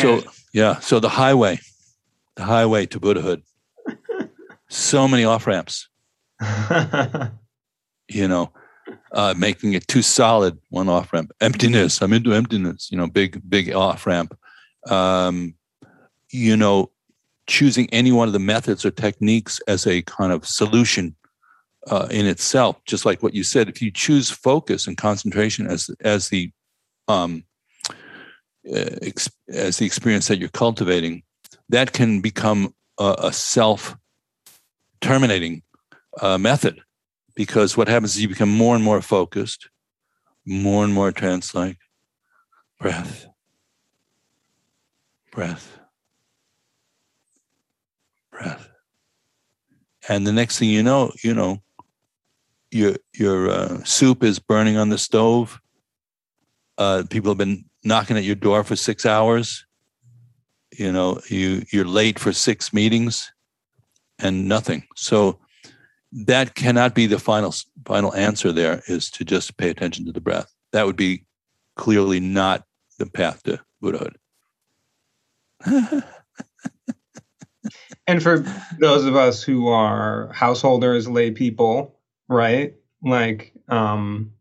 so 0.00 0.22
yeah, 0.54 0.80
so 0.80 0.98
the 0.98 1.10
highway, 1.10 1.60
the 2.36 2.44
highway 2.44 2.86
to 2.86 2.98
Buddhahood. 2.98 3.42
so 4.68 5.06
many 5.06 5.24
off 5.24 5.46
ramps. 5.46 5.88
you 8.08 8.26
know, 8.26 8.50
uh, 9.12 9.34
making 9.36 9.74
it 9.74 9.86
too 9.88 10.02
solid. 10.02 10.58
One 10.70 10.88
off 10.88 11.12
ramp, 11.12 11.32
emptiness. 11.42 12.00
I'm 12.00 12.14
into 12.14 12.32
emptiness. 12.32 12.90
You 12.90 12.96
know, 12.96 13.06
big 13.06 13.42
big 13.48 13.74
off 13.74 14.06
ramp. 14.06 14.38
Um, 14.86 15.54
you 16.30 16.56
know, 16.56 16.90
choosing 17.46 17.90
any 17.90 18.12
one 18.12 18.26
of 18.26 18.32
the 18.32 18.38
methods 18.38 18.86
or 18.86 18.90
techniques 18.90 19.60
as 19.68 19.86
a 19.86 20.00
kind 20.02 20.32
of 20.32 20.46
solution 20.46 21.14
uh, 21.88 22.06
in 22.10 22.26
itself, 22.26 22.76
just 22.84 23.04
like 23.04 23.22
what 23.22 23.34
you 23.34 23.42
said, 23.42 23.68
if 23.68 23.80
you 23.82 23.90
choose 23.90 24.30
focus 24.30 24.86
and 24.86 24.96
concentration 24.96 25.66
as 25.66 25.90
as 26.00 26.28
the 26.28 26.50
um, 27.08 27.44
ex- 29.02 29.30
as 29.48 29.78
the 29.78 29.86
experience 29.86 30.28
that 30.28 30.38
you're 30.38 30.48
cultivating, 30.50 31.22
that 31.68 31.92
can 31.92 32.20
become 32.20 32.74
a, 32.98 33.14
a 33.18 33.32
self 33.32 33.96
terminating 35.00 35.62
uh, 36.20 36.38
method. 36.38 36.80
Because 37.34 37.76
what 37.76 37.88
happens 37.88 38.16
is 38.16 38.22
you 38.22 38.28
become 38.28 38.50
more 38.50 38.74
and 38.74 38.82
more 38.84 39.00
focused, 39.00 39.68
more 40.44 40.84
and 40.84 40.92
more 40.92 41.12
trance 41.12 41.54
like 41.54 41.78
breath, 42.80 43.26
breath, 45.30 45.78
breath. 48.32 48.68
And 50.08 50.26
the 50.26 50.32
next 50.32 50.58
thing 50.58 50.70
you 50.70 50.82
know, 50.82 51.12
you 51.22 51.32
know, 51.32 51.62
your 52.70 52.96
your 53.14 53.50
uh, 53.50 53.84
soup 53.84 54.22
is 54.22 54.38
burning 54.38 54.76
on 54.76 54.88
the 54.88 54.98
stove. 54.98 55.60
Uh, 56.76 57.02
people 57.08 57.30
have 57.30 57.38
been 57.38 57.64
knocking 57.84 58.16
at 58.16 58.24
your 58.24 58.34
door 58.34 58.64
for 58.64 58.76
six 58.76 59.06
hours. 59.06 59.64
You 60.76 60.92
know, 60.92 61.20
you 61.28 61.64
you're 61.72 61.84
late 61.84 62.18
for 62.18 62.32
six 62.32 62.72
meetings, 62.72 63.32
and 64.18 64.48
nothing. 64.48 64.84
So 64.96 65.40
that 66.12 66.54
cannot 66.54 66.94
be 66.94 67.06
the 67.06 67.18
final 67.18 67.54
final 67.86 68.14
answer. 68.14 68.52
There 68.52 68.82
is 68.86 69.10
to 69.12 69.24
just 69.24 69.56
pay 69.56 69.70
attention 69.70 70.04
to 70.06 70.12
the 70.12 70.20
breath. 70.20 70.52
That 70.72 70.86
would 70.86 70.96
be 70.96 71.24
clearly 71.76 72.20
not 72.20 72.64
the 72.98 73.06
path 73.06 73.42
to 73.44 73.60
Buddhahood. 73.80 74.16
and 78.06 78.22
for 78.22 78.44
those 78.78 79.04
of 79.04 79.16
us 79.16 79.42
who 79.42 79.68
are 79.68 80.30
householders, 80.32 81.08
lay 81.08 81.30
people, 81.30 81.97
right? 82.28 82.74
Like 83.02 83.52
um, 83.68 84.32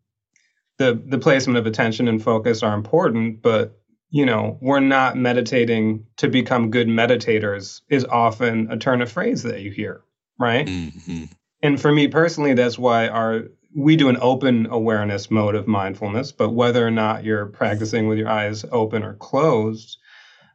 the 0.77 1.01
the 1.05 1.19
placement 1.19 1.57
of 1.57 1.65
attention 1.65 2.07
and 2.07 2.21
focus 2.21 2.63
are 2.63 2.73
important, 2.73 3.41
but 3.41 3.79
you 4.09 4.25
know, 4.25 4.57
we're 4.61 4.79
not 4.79 5.17
meditating 5.17 6.05
to 6.17 6.29
become 6.29 6.71
good 6.71 6.87
meditators 6.87 7.81
is 7.89 8.05
often 8.05 8.71
a 8.71 8.77
turn 8.77 9.01
of 9.01 9.11
phrase 9.11 9.43
that 9.43 9.61
you 9.61 9.71
hear, 9.71 10.01
right? 10.39 10.65
Mm-hmm. 10.65 11.25
And 11.61 11.81
for 11.81 11.91
me 11.91 12.07
personally, 12.07 12.53
that's 12.53 12.79
why 12.79 13.07
our 13.07 13.45
we 13.75 13.95
do 13.95 14.09
an 14.09 14.17
open 14.21 14.67
awareness 14.67 15.29
mode 15.29 15.55
of 15.55 15.67
mindfulness, 15.67 16.31
but 16.31 16.51
whether 16.51 16.85
or 16.85 16.91
not 16.91 17.23
you're 17.23 17.45
practicing 17.45 18.07
with 18.07 18.17
your 18.17 18.29
eyes 18.29 18.65
open 18.71 19.03
or 19.03 19.13
closed, 19.15 19.99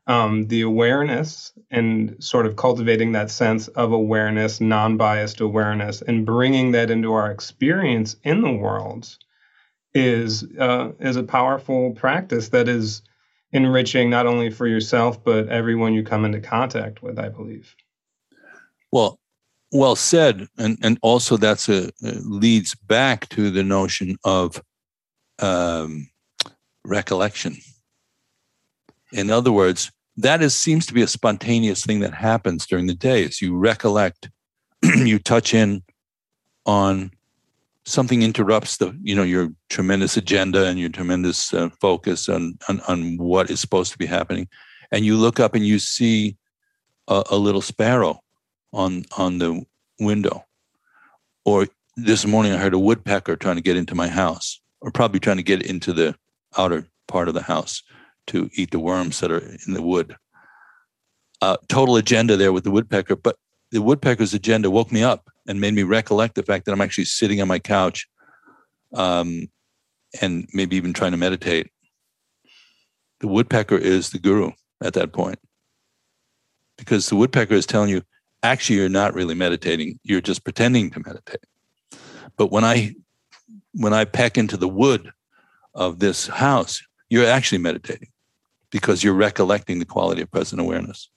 um, 0.06 0.48
the 0.48 0.62
awareness 0.62 1.52
and 1.70 2.16
sort 2.22 2.46
of 2.46 2.56
cultivating 2.56 3.12
that 3.12 3.30
sense 3.30 3.68
of 3.68 3.92
awareness, 3.92 4.60
non 4.60 4.96
biased 4.96 5.40
awareness, 5.40 6.02
and 6.02 6.26
bringing 6.26 6.72
that 6.72 6.90
into 6.90 7.12
our 7.12 7.30
experience 7.30 8.16
in 8.24 8.42
the 8.42 8.52
world 8.52 9.16
is, 9.94 10.44
uh, 10.58 10.90
is 10.98 11.16
a 11.16 11.22
powerful 11.22 11.92
practice 11.92 12.48
that 12.48 12.68
is 12.68 13.02
enriching 13.52 14.10
not 14.10 14.26
only 14.26 14.50
for 14.50 14.66
yourself, 14.66 15.22
but 15.22 15.48
everyone 15.48 15.94
you 15.94 16.02
come 16.02 16.24
into 16.24 16.40
contact 16.40 17.02
with, 17.02 17.18
I 17.18 17.28
believe. 17.28 17.76
Well, 18.90 19.20
well 19.70 19.94
said. 19.94 20.48
And, 20.58 20.78
and 20.82 20.98
also 21.02 21.36
that's 21.36 21.68
a, 21.68 21.92
leads 22.00 22.74
back 22.74 23.28
to 23.30 23.50
the 23.50 23.62
notion 23.62 24.16
of 24.24 24.60
um, 25.38 26.08
recollection 26.84 27.56
in 29.12 29.30
other 29.30 29.52
words, 29.52 29.90
that 30.16 30.42
is 30.42 30.54
seems 30.54 30.86
to 30.86 30.94
be 30.94 31.02
a 31.02 31.06
spontaneous 31.06 31.84
thing 31.84 32.00
that 32.00 32.14
happens 32.14 32.66
during 32.66 32.86
the 32.86 32.94
day. 32.94 33.24
As 33.24 33.40
you 33.40 33.56
recollect, 33.56 34.30
you 34.82 35.18
touch 35.18 35.54
in 35.54 35.82
on 36.66 37.10
something 37.84 38.22
interrupts 38.22 38.76
the 38.76 38.96
you 39.02 39.14
know 39.14 39.22
your 39.22 39.50
tremendous 39.68 40.16
agenda 40.16 40.66
and 40.66 40.78
your 40.78 40.88
tremendous 40.88 41.52
uh, 41.52 41.68
focus 41.80 42.28
on, 42.28 42.56
on, 42.68 42.80
on 42.82 43.16
what 43.16 43.50
is 43.50 43.60
supposed 43.60 43.92
to 43.92 43.98
be 43.98 44.06
happening. 44.06 44.48
And 44.90 45.04
you 45.04 45.16
look 45.16 45.40
up 45.40 45.54
and 45.54 45.66
you 45.66 45.78
see 45.78 46.36
a, 47.08 47.24
a 47.30 47.36
little 47.36 47.62
sparrow 47.62 48.20
on 48.72 49.04
on 49.16 49.38
the 49.38 49.64
window. 49.98 50.44
Or 51.44 51.66
this 51.96 52.24
morning 52.24 52.52
i 52.52 52.56
heard 52.56 52.72
a 52.72 52.78
woodpecker 52.78 53.36
trying 53.36 53.56
to 53.56 53.62
get 53.62 53.76
into 53.76 53.94
my 53.94 54.08
house 54.08 54.60
or 54.80 54.90
probably 54.90 55.20
trying 55.20 55.36
to 55.36 55.42
get 55.42 55.62
into 55.62 55.92
the 55.92 56.14
outer 56.56 56.86
part 57.06 57.28
of 57.28 57.34
the 57.34 57.42
house 57.42 57.82
to 58.28 58.50
eat 58.54 58.70
the 58.70 58.78
worms 58.78 59.20
that 59.20 59.30
are 59.30 59.38
in 59.66 59.74
the 59.74 59.82
wood. 59.82 60.16
Uh, 61.40 61.56
total 61.68 61.96
agenda 61.96 62.36
there 62.36 62.52
with 62.52 62.64
the 62.64 62.70
woodpecker, 62.70 63.16
but 63.16 63.36
the 63.72 63.82
woodpecker's 63.82 64.34
agenda 64.34 64.70
woke 64.70 64.92
me 64.92 65.02
up 65.02 65.28
and 65.48 65.60
made 65.60 65.74
me 65.74 65.82
recollect 65.82 66.34
the 66.34 66.42
fact 66.42 66.66
that 66.66 66.72
I'm 66.72 66.80
actually 66.80 67.06
sitting 67.06 67.40
on 67.40 67.48
my 67.48 67.58
couch 67.58 68.06
um, 68.94 69.48
and 70.20 70.46
maybe 70.52 70.76
even 70.76 70.92
trying 70.92 71.10
to 71.12 71.16
meditate. 71.16 71.70
The 73.20 73.28
woodpecker 73.28 73.76
is 73.76 74.10
the 74.10 74.18
guru 74.18 74.52
at 74.82 74.94
that 74.94 75.12
point 75.12 75.38
because 76.76 77.08
the 77.08 77.16
woodpecker 77.16 77.54
is 77.54 77.66
telling 77.66 77.90
you, 77.90 78.02
actually, 78.42 78.76
you're 78.76 78.88
not 78.88 79.14
really 79.14 79.34
meditating, 79.34 79.98
you're 80.02 80.20
just 80.20 80.44
pretending 80.44 80.90
to 80.90 81.00
meditate. 81.00 81.44
But 82.36 82.50
when 82.50 82.64
I 82.64 82.94
when 83.74 83.94
I 83.94 84.04
peck 84.04 84.36
into 84.36 84.56
the 84.56 84.68
wood 84.68 85.10
of 85.74 85.98
this 85.98 86.26
house, 86.26 86.82
you're 87.08 87.26
actually 87.26 87.58
meditating 87.58 88.08
because 88.72 89.04
you're 89.04 89.14
recollecting 89.14 89.78
the 89.78 89.84
quality 89.84 90.22
of 90.22 90.30
present 90.30 90.60
awareness. 90.60 91.08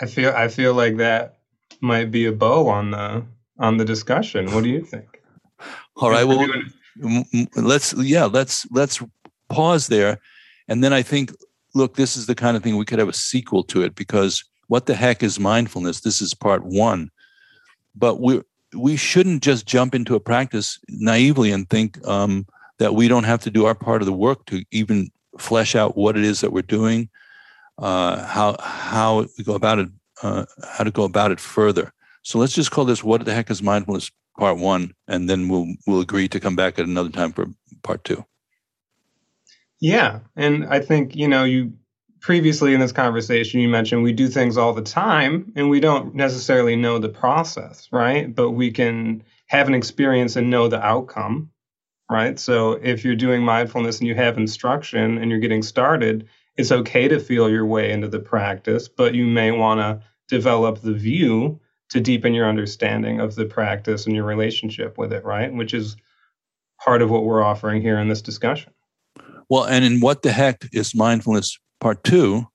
I 0.00 0.06
feel 0.06 0.32
I 0.36 0.46
feel 0.46 0.74
like 0.74 0.98
that 0.98 1.38
might 1.80 2.12
be 2.12 2.26
a 2.26 2.32
bow 2.32 2.68
on 2.68 2.92
the 2.92 3.24
on 3.58 3.78
the 3.78 3.84
discussion. 3.84 4.52
What 4.52 4.62
do 4.62 4.70
you 4.70 4.84
think? 4.84 5.20
All 5.96 6.10
right. 6.10 6.24
Well, 6.24 6.46
let's 7.56 7.94
yeah 7.94 8.26
let's 8.26 8.64
let's 8.70 9.02
pause 9.48 9.88
there, 9.88 10.20
and 10.68 10.84
then 10.84 10.92
I 10.92 11.02
think 11.02 11.32
look, 11.74 11.96
this 11.96 12.16
is 12.16 12.26
the 12.26 12.36
kind 12.36 12.56
of 12.56 12.62
thing 12.62 12.76
we 12.76 12.84
could 12.84 13.00
have 13.00 13.08
a 13.08 13.12
sequel 13.12 13.64
to 13.64 13.82
it 13.82 13.96
because 13.96 14.44
what 14.68 14.86
the 14.86 14.94
heck 14.94 15.22
is 15.22 15.40
mindfulness? 15.40 16.00
This 16.00 16.20
is 16.20 16.34
part 16.34 16.64
one. 16.64 17.10
but 17.94 18.20
we 18.20 18.42
we 18.74 18.96
shouldn't 18.96 19.42
just 19.42 19.66
jump 19.66 19.94
into 19.94 20.14
a 20.14 20.20
practice 20.20 20.78
naively 20.88 21.50
and 21.50 21.68
think 21.68 22.06
um, 22.06 22.46
that 22.78 22.94
we 22.94 23.08
don't 23.08 23.24
have 23.24 23.42
to 23.42 23.50
do 23.50 23.66
our 23.66 23.74
part 23.74 24.02
of 24.02 24.06
the 24.06 24.12
work 24.12 24.44
to 24.46 24.64
even 24.70 25.10
flesh 25.38 25.74
out 25.74 25.96
what 25.96 26.16
it 26.16 26.24
is 26.24 26.40
that 26.40 26.52
we're 26.52 26.62
doing, 26.62 27.08
uh, 27.78 28.24
how 28.24 28.56
how 28.60 29.26
we 29.36 29.44
go 29.44 29.54
about 29.54 29.78
it, 29.78 29.88
uh, 30.22 30.44
how 30.64 30.84
to 30.84 30.90
go 30.90 31.04
about 31.04 31.30
it 31.30 31.40
further. 31.40 31.92
So 32.22 32.38
let's 32.38 32.54
just 32.54 32.70
call 32.70 32.84
this 32.84 33.02
"What 33.04 33.24
the 33.24 33.34
heck 33.34 33.50
is 33.50 33.62
mindfulness?" 33.62 34.10
Part 34.38 34.58
one, 34.58 34.94
and 35.08 35.28
then 35.28 35.48
we'll 35.48 35.66
we'll 35.86 36.00
agree 36.00 36.28
to 36.28 36.40
come 36.40 36.56
back 36.56 36.78
at 36.78 36.86
another 36.86 37.10
time 37.10 37.32
for 37.32 37.46
part 37.82 38.04
two. 38.04 38.24
Yeah, 39.80 40.20
and 40.36 40.66
I 40.66 40.80
think 40.80 41.16
you 41.16 41.28
know 41.28 41.44
you 41.44 41.72
previously 42.20 42.74
in 42.74 42.80
this 42.80 42.92
conversation 42.92 43.60
you 43.60 43.68
mentioned 43.68 44.02
we 44.02 44.12
do 44.12 44.28
things 44.28 44.56
all 44.56 44.72
the 44.72 44.82
time 44.82 45.52
and 45.56 45.70
we 45.70 45.80
don't 45.80 46.14
necessarily 46.14 46.76
know 46.76 46.98
the 46.98 47.08
process, 47.08 47.88
right? 47.92 48.34
But 48.34 48.52
we 48.52 48.70
can 48.70 49.22
have 49.46 49.68
an 49.68 49.74
experience 49.74 50.36
and 50.36 50.50
know 50.50 50.68
the 50.68 50.84
outcome, 50.84 51.50
right? 52.10 52.38
So 52.38 52.72
if 52.72 53.04
you're 53.04 53.16
doing 53.16 53.42
mindfulness 53.42 53.98
and 53.98 54.08
you 54.08 54.14
have 54.14 54.36
instruction 54.36 55.18
and 55.18 55.30
you're 55.30 55.40
getting 55.40 55.62
started, 55.62 56.28
it's 56.56 56.72
okay 56.72 57.08
to 57.08 57.20
feel 57.20 57.48
your 57.48 57.66
way 57.66 57.92
into 57.92 58.08
the 58.08 58.18
practice, 58.18 58.88
but 58.88 59.14
you 59.14 59.26
may 59.26 59.50
want 59.50 59.80
to 59.80 60.02
develop 60.28 60.80
the 60.80 60.92
view 60.92 61.60
to 61.90 62.00
deepen 62.00 62.34
your 62.34 62.48
understanding 62.48 63.20
of 63.20 63.34
the 63.34 63.46
practice 63.46 64.06
and 64.06 64.14
your 64.14 64.24
relationship 64.24 64.98
with 64.98 65.12
it, 65.12 65.24
right? 65.24 65.52
Which 65.52 65.72
is 65.72 65.96
part 66.78 67.00
of 67.00 67.10
what 67.10 67.24
we're 67.24 67.42
offering 67.42 67.80
here 67.80 67.98
in 67.98 68.08
this 68.08 68.22
discussion. 68.22 68.72
Well, 69.48 69.64
and 69.64 69.84
in 69.84 70.00
what 70.00 70.22
the 70.22 70.32
heck 70.32 70.68
is 70.72 70.94
mindfulness 70.94 71.58
part 71.80 72.04
two, 72.04 72.46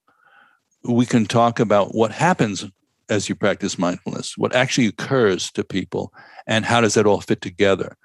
we 0.84 1.06
can 1.06 1.26
talk 1.26 1.60
about 1.60 1.96
what 1.96 2.12
happens 2.12 2.66
as 3.10 3.30
you 3.30 3.36
practice 3.36 3.78
mindfulness, 3.78 4.38
what 4.38 4.56
actually 4.56 4.88
occurs 4.88 5.52
to 5.52 5.64
people, 5.64 6.14
and 6.48 6.66
how 6.66 6.82
does 6.82 6.94
that 6.96 7.06
all 7.06 7.22
fit 7.22 7.42
together. 7.42 7.96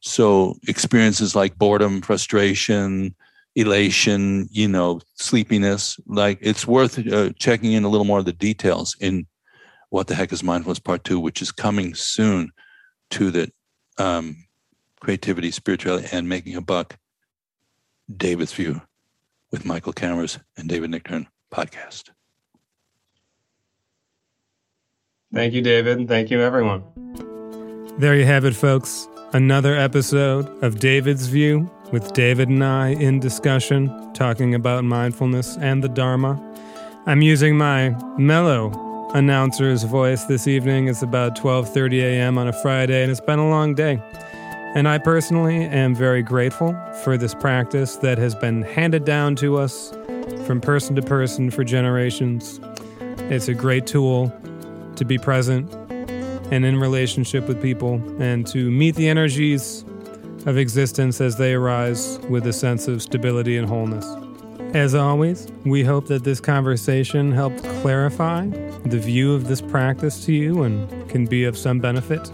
So, 0.00 0.56
experiences 0.68 1.34
like 1.34 1.58
boredom, 1.58 2.02
frustration, 2.02 3.14
elation, 3.54 4.48
you 4.50 4.68
know, 4.68 5.00
sleepiness, 5.14 5.98
like 6.06 6.38
it's 6.40 6.66
worth 6.66 6.98
uh, 7.10 7.30
checking 7.38 7.72
in 7.72 7.84
a 7.84 7.88
little 7.88 8.04
more 8.04 8.18
of 8.18 8.26
the 8.26 8.32
details 8.32 8.94
in 9.00 9.26
what 9.90 10.06
the 10.06 10.14
heck 10.14 10.32
is 10.32 10.42
mindfulness 10.42 10.78
part 10.78 11.04
two, 11.04 11.18
which 11.18 11.40
is 11.40 11.50
coming 11.50 11.94
soon 11.94 12.50
to 13.10 13.30
the 13.30 13.50
um, 13.98 14.36
creativity, 15.00 15.50
spirituality, 15.50 16.08
and 16.12 16.28
making 16.28 16.54
a 16.54 16.60
buck. 16.60 16.98
David's 18.14 18.52
view 18.52 18.80
with 19.50 19.64
Michael 19.64 19.92
Cameras 19.92 20.38
and 20.56 20.68
David 20.68 20.90
Nichtern 20.90 21.26
podcast. 21.52 22.10
Thank 25.32 25.54
you, 25.54 25.62
David. 25.62 26.08
Thank 26.08 26.30
you, 26.30 26.40
everyone. 26.40 26.84
There 27.98 28.14
you 28.14 28.24
have 28.24 28.44
it, 28.44 28.54
folks. 28.54 29.08
Another 29.32 29.74
episode 29.74 30.46
of 30.62 30.78
David's 30.78 31.26
View 31.26 31.70
with 31.92 32.12
David 32.12 32.48
and 32.48 32.64
I 32.64 32.88
in 32.90 33.20
discussion, 33.20 34.12
talking 34.12 34.54
about 34.54 34.84
mindfulness 34.84 35.56
and 35.58 35.82
the 35.82 35.88
Dharma. 35.88 36.40
I'm 37.06 37.22
using 37.22 37.56
my 37.56 37.90
mellow 38.18 39.10
announcer's 39.14 39.84
voice 39.84 40.24
this 40.24 40.46
evening. 40.46 40.88
It's 40.88 41.02
about 41.02 41.36
12:30 41.36 42.02
a.m. 42.02 42.38
on 42.38 42.48
a 42.48 42.52
Friday, 42.52 43.02
and 43.02 43.10
it's 43.10 43.20
been 43.20 43.38
a 43.38 43.48
long 43.48 43.74
day. 43.74 44.00
And 44.74 44.86
I 44.88 44.98
personally 44.98 45.64
am 45.64 45.94
very 45.94 46.22
grateful 46.22 46.76
for 47.02 47.16
this 47.16 47.34
practice 47.34 47.96
that 47.96 48.18
has 48.18 48.34
been 48.34 48.62
handed 48.62 49.04
down 49.04 49.36
to 49.36 49.56
us 49.56 49.90
from 50.46 50.60
person 50.60 50.96
to 50.96 51.02
person 51.02 51.50
for 51.50 51.64
generations. 51.64 52.60
It's 53.30 53.48
a 53.48 53.54
great 53.54 53.86
tool 53.86 54.32
to 54.96 55.04
be 55.04 55.18
present 55.18 55.72
and 56.52 56.64
in 56.64 56.78
relationship 56.78 57.48
with 57.48 57.60
people 57.60 57.94
and 58.20 58.46
to 58.48 58.70
meet 58.70 58.94
the 58.96 59.08
energies 59.08 59.84
of 60.46 60.56
existence 60.56 61.20
as 61.20 61.36
they 61.36 61.54
arise 61.54 62.18
with 62.28 62.46
a 62.46 62.52
sense 62.52 62.86
of 62.86 63.02
stability 63.02 63.56
and 63.56 63.68
wholeness. 63.68 64.06
As 64.74 64.94
always, 64.94 65.48
we 65.64 65.82
hope 65.82 66.06
that 66.08 66.24
this 66.24 66.40
conversation 66.40 67.32
helped 67.32 67.62
clarify 67.80 68.46
the 68.84 68.98
view 68.98 69.34
of 69.34 69.48
this 69.48 69.60
practice 69.60 70.24
to 70.26 70.32
you 70.32 70.62
and 70.62 71.08
can 71.08 71.24
be 71.24 71.44
of 71.44 71.56
some 71.56 71.80
benefit. 71.80 72.30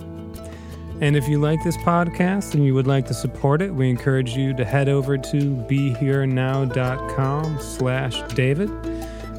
And 1.03 1.17
if 1.17 1.27
you 1.29 1.41
like 1.41 1.65
this 1.65 1.77
podcast 1.79 2.55
and 2.55 2.65
you 2.65 2.75
would 2.75 2.87
like 2.87 3.07
to 3.09 3.15
support 3.15 3.61
it, 3.61 3.75
we 3.75 3.91
encourage 3.91 4.37
you 4.37 4.55
to 4.55 4.65
head 4.65 4.89
over 4.89 5.19
to 5.19 5.37
BeHereNow.com 5.69 7.59
slash 7.61 8.23
David, 8.35 8.69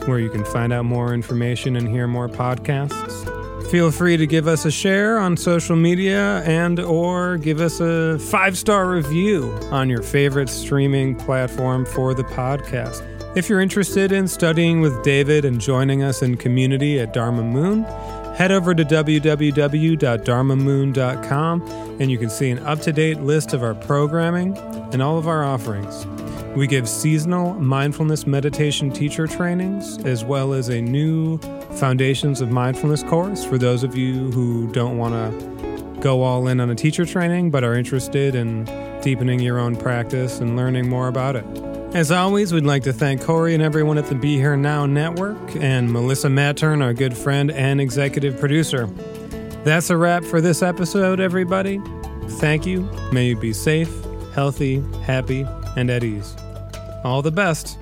where 0.06 0.20
you 0.20 0.30
can 0.30 0.44
find 0.44 0.74
out 0.74 0.84
more 0.84 1.14
information 1.14 1.78
and 1.78 1.88
hear 1.88 2.06
more 2.06 2.28
podcasts. 2.28 3.72
Feel 3.72 3.92
free 3.92 4.18
to 4.18 4.28
give 4.28 4.46
us 4.46 4.66
a 4.66 4.72
share 4.72 5.18
on 5.18 5.38
social 5.38 5.78
media 5.78 6.44
and 6.44 6.82
or 6.82 7.38
give 7.38 7.62
us 7.62 7.80
a 7.80 8.20
five-star 8.20 8.90
review 8.90 9.50
on 9.72 9.90
your 9.90 10.02
favorite 10.04 10.50
streaming 10.50 11.16
platform 11.16 11.86
for 11.86 12.14
the 12.14 12.26
podcast. 12.26 13.02
If 13.38 13.48
you're 13.48 13.62
interested 13.62 14.12
in 14.12 14.28
studying 14.28 14.82
with 14.82 15.02
David 15.02 15.46
and 15.46 15.62
joining 15.62 16.04
us 16.04 16.22
in 16.22 16.36
community 16.36 17.00
at 17.00 17.14
Dharma 17.14 17.42
Moon, 17.42 17.86
head 18.34 18.52
over 18.52 18.74
to 18.74 18.84
www.dharmamoon.com 18.84 21.62
and 22.00 22.12
you 22.12 22.18
can 22.18 22.30
see 22.30 22.50
an 22.50 22.60
up 22.60 22.82
to 22.82 22.92
date 22.92 23.22
list 23.22 23.54
of 23.54 23.64
our 23.64 23.76
programming 23.76 24.58
and 24.92 25.02
all 25.02 25.18
of 25.18 25.28
our 25.28 25.44
offerings. 25.44 26.06
We 26.56 26.68
give 26.68 26.88
seasonal 26.88 27.56
mindfulness 27.56 28.28
meditation 28.28 28.92
teacher 28.92 29.26
trainings, 29.26 29.98
as 30.06 30.24
well 30.24 30.54
as 30.54 30.70
a 30.70 30.80
new 30.82 31.40
Foundations 31.78 32.42
of 32.42 32.52
Mindfulness 32.52 33.02
course 33.04 33.44
for 33.44 33.58
those 33.58 33.84
of 33.84 33.98
you 33.98 34.30
who 34.32 34.72
don't 34.72 34.98
want 34.98 35.16
to 35.16 36.00
go 36.00 36.22
all 36.22 36.48
in 36.48 36.60
on 36.60 36.70
a 36.70 36.76
teacher 36.76 37.06
training 37.06 37.50
but 37.50 37.64
are 37.64 37.74
interested 37.74 38.36
in 38.36 38.66
deepening 39.02 39.40
your 39.40 39.58
own 39.58 39.76
practice 39.76 40.40
and 40.40 40.56
learning 40.56 40.88
more 40.88 41.08
about 41.08 41.36
it. 41.36 41.73
As 41.94 42.12
always, 42.12 42.52
we'd 42.52 42.66
like 42.66 42.82
to 42.84 42.94
thank 42.94 43.22
Corey 43.22 43.54
and 43.54 43.62
everyone 43.62 44.00
at 44.00 44.08
the 44.08 44.16
Be 44.16 44.36
Here 44.38 44.58
Now 44.58 44.88
Network 44.88 45.56
and 45.58 45.92
Melissa 45.94 46.28
Mattern, 46.28 46.82
our 46.82 46.92
good 46.92 47.16
friend 47.16 47.52
and 47.52 47.80
executive 47.80 48.40
producer. 48.40 48.88
That's 49.64 49.92
a 49.92 49.98
wrap 49.98 50.24
for 50.24 50.42
this 50.42 50.64
episode, 50.64 51.20
everybody. 51.20 51.80
Thank 52.40 52.66
you. 52.66 52.90
May 53.12 53.28
you 53.28 53.36
be 53.38 53.54
safe, 53.54 53.92
healthy, 54.34 54.84
happy, 55.04 55.46
and 55.78 55.92
at 55.92 56.04
ease. 56.04 56.36
All 57.04 57.22
the 57.22 57.32
best. 57.32 57.78